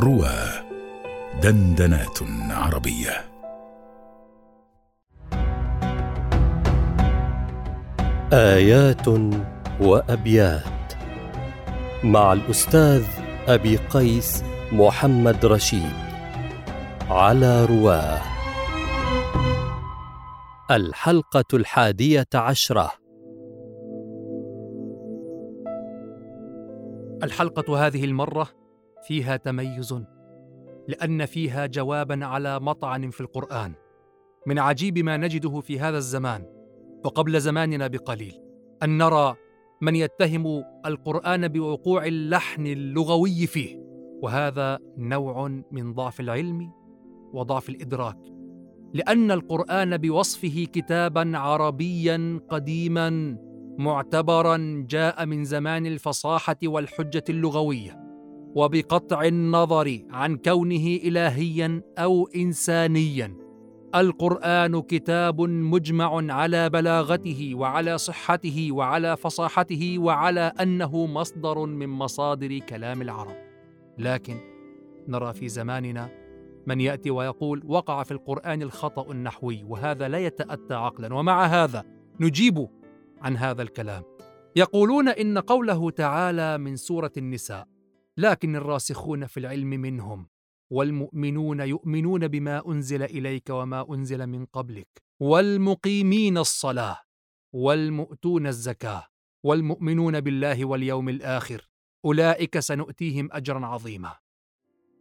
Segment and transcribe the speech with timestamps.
[0.00, 0.40] روى
[1.42, 2.18] دندنات
[2.50, 3.24] عربية.
[8.32, 9.08] آيات
[9.80, 10.92] وأبيات
[12.04, 13.04] مع الأستاذ
[13.48, 15.92] أبي قيس محمد رشيد
[17.10, 18.20] على رواه.
[20.70, 22.90] الحلقة الحادية عشرة.
[27.22, 28.59] الحلقة هذه المرة
[29.02, 29.94] فيها تميز
[30.88, 33.74] لأن فيها جوابا على مطعن في القرآن
[34.46, 36.46] من عجيب ما نجده في هذا الزمان
[37.04, 38.34] وقبل زماننا بقليل
[38.82, 39.36] أن نرى
[39.80, 43.76] من يتهم القرآن بوقوع اللحن اللغوي فيه
[44.22, 46.72] وهذا نوع من ضعف العلم
[47.32, 48.18] وضعف الإدراك
[48.94, 53.36] لأن القرآن بوصفه كتابا عربيا قديما
[53.78, 58.09] معتبرا جاء من زمان الفصاحة والحجة اللغوية.
[58.54, 63.36] وبقطع النظر عن كونه الهيا أو انسانيا.
[63.94, 73.02] القرآن كتاب مجمع على بلاغته وعلى صحته وعلى فصاحته وعلى أنه مصدر من مصادر كلام
[73.02, 73.36] العرب.
[73.98, 74.36] لكن
[75.08, 76.10] نرى في زماننا
[76.66, 81.84] من يأتي ويقول وقع في القرآن الخطأ النحوي وهذا لا يتأتى عقلا ومع هذا
[82.20, 82.68] نجيب
[83.22, 84.02] عن هذا الكلام.
[84.56, 87.69] يقولون إن قوله تعالى من سورة النساء
[88.20, 90.26] لكن الراسخون في العلم منهم
[90.70, 96.98] والمؤمنون يؤمنون بما أنزل إليك وما أنزل من قبلك والمقيمين الصلاة
[97.52, 99.06] والمؤتون الزكاة
[99.44, 101.68] والمؤمنون بالله واليوم الآخر
[102.04, 104.16] أولئك سنؤتيهم أجرا عظيما.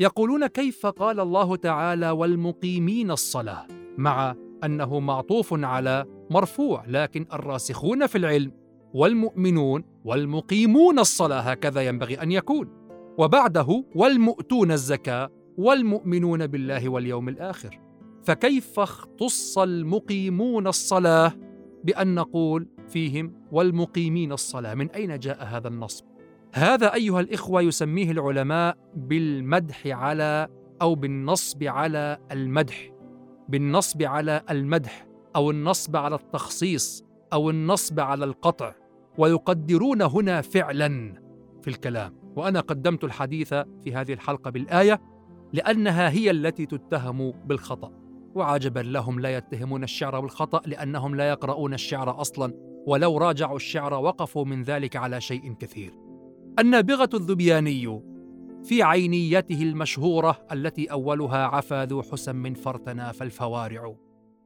[0.00, 3.66] يقولون كيف قال الله تعالى والمقيمين الصلاة؟
[3.98, 8.52] مع أنه معطوف على مرفوع لكن الراسخون في العلم
[8.94, 12.85] والمؤمنون والمقيمون الصلاة هكذا ينبغي أن يكون.
[13.18, 17.80] وبعده والمؤتون الزكاة والمؤمنون بالله واليوم الآخر.
[18.24, 21.32] فكيف اختص المقيمون الصلاة
[21.84, 26.04] بأن نقول فيهم والمقيمين الصلاة؟ من أين جاء هذا النصب
[26.52, 30.48] هذا أيها الإخوة يسميه العلماء بالمدح على
[30.82, 32.92] أو بالنصب على المدح.
[33.48, 38.74] بالنصب على المدح أو النصب على التخصيص أو النصب على القطع.
[39.18, 41.22] ويقدرون هنا فعلا
[41.62, 42.25] في الكلام.
[42.36, 45.00] وأنا قدمت الحديث في هذه الحلقة بالآية
[45.52, 47.92] لأنها هي التي تتهم بالخطأ.
[48.34, 52.52] وعجبا لهم لا يتهمون الشعر بالخطأ لأنهم لا يقرؤون الشعر أصلا
[52.86, 55.92] ولو راجعوا الشعر وقفوا من ذلك على شيء كثير.
[56.58, 58.02] النابغة الذبياني
[58.64, 63.94] في عينيته المشهورة التي أولها عفا ذو حسن فرتنا فالفوارع.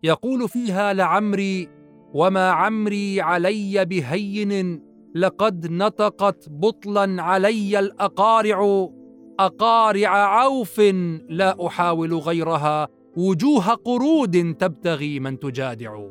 [0.03, 1.69] يقول فيها لعمري
[2.15, 4.83] وما عمري علي بهين
[5.15, 8.89] لقد نطقت بطلا علي الأقارع.
[9.41, 10.81] أقارع عوف
[11.29, 12.89] لا أحاول غيرها.
[13.17, 16.07] وجوه قرود تبتغي من تجادع.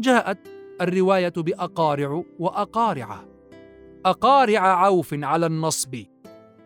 [0.00, 0.38] جاءت
[0.80, 3.24] الرواية بأقارع واقارع
[4.06, 5.94] أقارع عوف على النصب.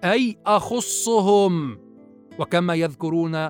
[0.05, 1.79] أي أخصهم.
[2.39, 3.49] وكما يذكرون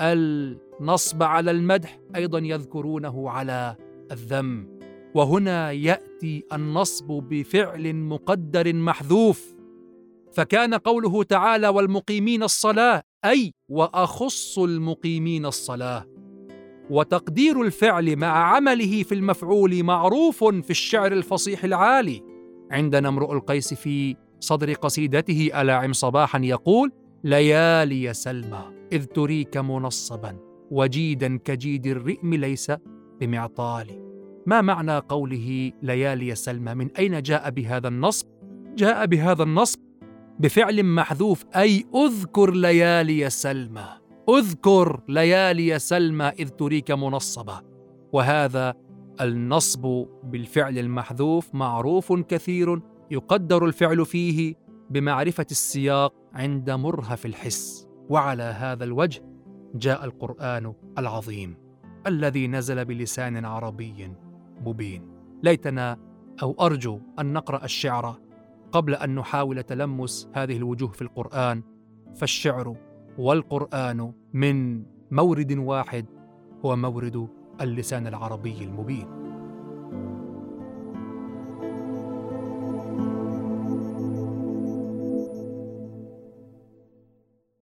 [0.00, 3.76] النصب على المدح أيضا يذكرونه على
[4.12, 4.79] الذم.
[5.14, 9.56] وهنا يأتي النصب بفعل مقدر محذوف.
[10.32, 16.06] فكان قوله تعالى والمقيمين الصلاة أي وأخص المقيمين الصلاة.
[16.90, 22.22] وتقدير الفعل مع عمله في المفعول معروف في الشعر الفصيح العالي.
[22.70, 26.92] عندنا امرؤ القيس في صدر قصيدته ألاعم صباحا يقول
[27.24, 30.36] ليالي سلمى إذ تريك منصبا
[30.70, 32.72] وجيدا كجيد الرئم ليس
[33.20, 34.09] بمعطال
[34.46, 38.26] ما معنى قوله ليالي سلمى؟ من أين جاء بهذا النصب؟
[38.76, 39.78] جاء بهذا النصب
[40.38, 43.88] بفعل محذوف أي أذكر ليالي سلمى.
[44.28, 47.60] أذكر ليالي سلمى إذ تريك منصبة.
[48.12, 48.74] وهذا
[49.20, 52.80] النصب بالفعل المحذوف معروف كثير
[53.10, 54.54] يقدر الفعل فيه
[54.90, 57.88] بمعرفة السياق عند مرهف الحس.
[58.08, 59.22] وعلى هذا الوجه
[59.74, 61.56] جاء القرآن العظيم
[62.06, 64.29] الذي نزل بلسان عربي.
[64.60, 65.08] مبين.
[65.42, 65.98] ليتنا
[66.42, 68.16] أو أرجو أن نقرأ الشعر
[68.72, 71.62] قبل أن نحاول تلمس هذه الوجوه في القرآن
[72.14, 72.76] فالشعر
[73.18, 76.06] والقرآن من مورد واحد
[76.64, 77.28] هو مورد
[77.60, 79.29] اللسان العربي المبين.